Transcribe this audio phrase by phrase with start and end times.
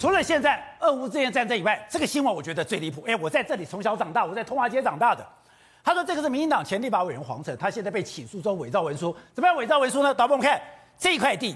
[0.00, 3.04] 除了现在俄乌之间战争以外，这个新闻我觉得最离谱。
[3.06, 5.22] 哎，我在这里从小长大，我在通化街长大的。
[5.84, 9.14] 他说这个是民进党前立法委员黄澄，他现在被起诉中伪造文书。
[9.34, 10.14] 怎么样伪造文书呢？
[10.14, 10.58] 导播我们看
[10.96, 11.54] 这一块地，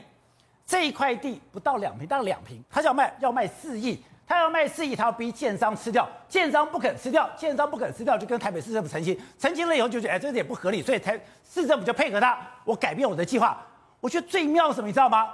[0.67, 11.19] 这一块地不到两坪，大概两坪，他要卖要卖四亿，他要卖四亿，他要逼建商吃掉，建商不肯吃掉，建商不肯吃掉，就跟台北市政府澄清，澄清了以后就觉得哎这点不合理，所以台
[11.51, 13.59] 市政府就配合他，我改变我的计划。
[14.01, 15.31] 我觉得最妙什么你知道吗？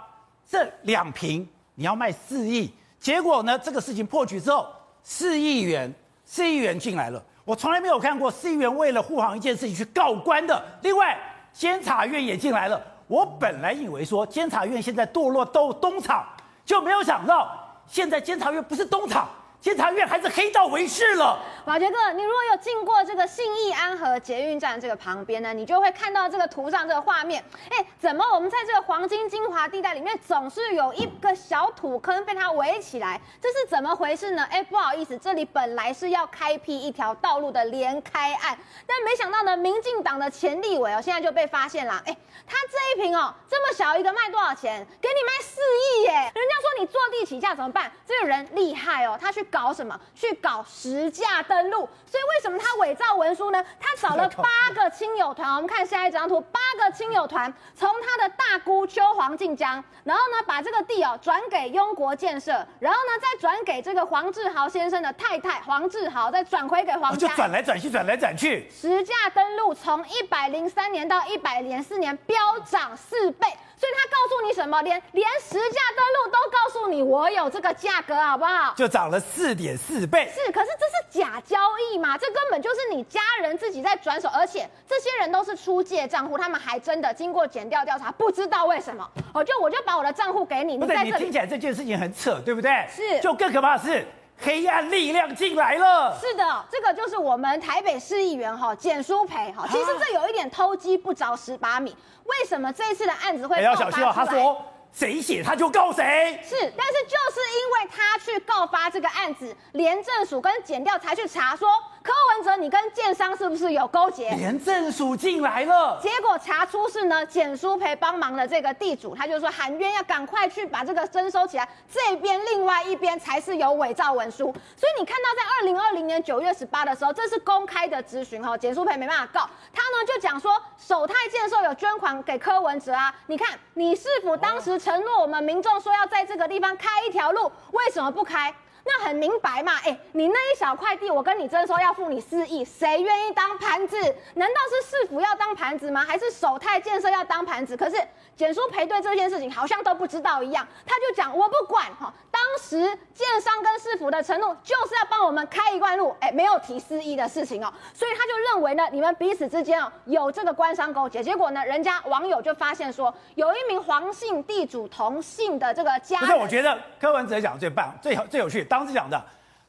[0.49, 2.73] 这两坪你要卖四亿。
[3.01, 3.59] 结果呢？
[3.59, 4.69] 这个事情破局之后，
[5.03, 5.93] 四亿元，
[6.27, 7.21] 四亿元进来了。
[7.47, 10.63] 我从来没有看过四亿元为了护航一件事情去告官的。
[10.83, 11.19] 另外，
[11.53, 12.81] 监察院也进来了。
[13.07, 16.25] 我本来以为说监察院现在堕落到东厂，
[16.65, 17.51] 就没有想到
[17.87, 19.27] 现在监察院不是东厂。
[19.61, 21.39] 监察院还是黑道为事了。
[21.67, 27.45] 宝杰哥，你如果有经过这个信义安和捷运站这个旁边呢，你就会看到这个图上这个画面。
[27.71, 33.21] 哎，怎么我们在这个黄金精华地带里面总是有一个小土坑被它围起来？
[33.39, 34.43] 这是怎么回事呢？
[34.51, 42.03] 哎，不好意思，这里本来是要开辟一条道路的连开案，但没想到呢，民进党的前立委哦，现在就被发现了。
[42.07, 44.87] 哎，他这一瓶哦，这么小一个卖多少钱？
[45.03, 46.13] 给你卖四亿耶！
[46.35, 47.93] 人家说你坐地起价怎么办？
[48.07, 49.47] 这个人厉害哦，他去。
[49.51, 49.99] 搞什么？
[50.15, 53.65] 去搞实价登录，所以为什么他伪造文书呢？
[53.79, 68.71] 他找了八个亲友团，我们看下一张图，八个亲友团从他的大姑邱黄静江，然后呢把这个地哦转给雍国建设，然后呢再转给这个黄志豪先生的太太黄志豪，再转回给黄家，就转来转去，转来转去。
[68.71, 73.47] 实价登录从一百零三年到一百零四年飙涨四倍。
[73.81, 74.83] 所以他告诉你什么？
[74.83, 78.75] 连连实价登录都告诉你，我有这个价格，好不好？
[78.77, 80.31] 就涨了四点四倍。
[80.35, 82.19] 是，可是这是假交易嘛？
[82.19, 90.77] 这根本就是你家人自己在转手，而且这些人都是出借账户，他们还真的经过检调调查，不知道为什么，我就我就把我的账户给你。
[90.77, 92.87] 不是，你听起来这件事情很扯，对不对？
[92.95, 93.19] 是。
[93.21, 94.07] 就更可怕的是，
[94.41, 96.19] 黑暗力量进来了。
[96.19, 101.97] 是的，这个就是我们台北市议员哈简淑培哈，其实这有一点偷鸡不着蚀把米。
[102.25, 103.63] 为什么这一次的案子会？
[103.63, 106.41] 要小心哦，他说谁写他就告谁。
[106.43, 111.69] 是，但是就是因为他去告发这个案子，廉政署跟检调才去查说。
[112.11, 114.31] 柯文哲，你跟建商是不是有勾结？
[114.31, 121.69] 廉政署进来了，结果查出是呢，简书培帮忙的这个地主，他就说喊冤要赶快去把这个征收起来。
[121.89, 138.53] 这边另外一边才是有伪造文书，所以你看到在二零二零年九月十八的时候，这是公开的质询哈，简书培没办法告他呢，就讲说首泰建设有捐款给柯文哲啊，你看你是否当时承诺我们民众说要在这个地方开一条路，为什么不开？
[138.85, 143.97] 那很明白嘛，哎，你那一小块地，我跟你征收要付你四亿，谁愿意当盘子？
[144.35, 146.05] 难道是市府要当盘子吗？
[146.05, 147.77] 还是首泰建设要当盘子？
[147.77, 147.97] 可是
[148.37, 152.13] 简叔赔对这件事情好像都不知道一样，他就讲我不管哈。
[152.51, 152.77] 当时
[153.15, 161.23] 建商跟市府的承诺就是要帮我们开一段路，哎，没有提四亿的事情哦，所以他就认为呢，你们彼此之间哦有这个官商勾结。
[161.23, 166.19] 结果呢，人家网友就发现说，有一名黄姓地主同姓的这个家。
[166.19, 168.65] 不是，我觉得柯文哲讲的最棒，最好最有趣。
[168.65, 169.23] 当时讲的，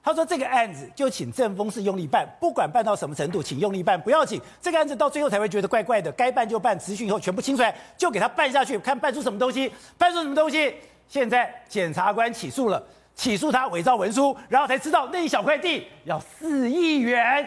[0.04, 4.42] 他说这个案子就请政风是用力办，不管办到什么程度，请用力办，不要紧。
[4.60, 10.76] 这个案子到最后才会觉得怪怪的，该办就办，质询以后全部清出来，就给他办下去，看办出什么东西，办出什么东西。
[11.12, 12.82] 现在检察官起诉了，
[13.16, 17.46] 起诉他伪造文书，然后才知道那一小块地要四亿元。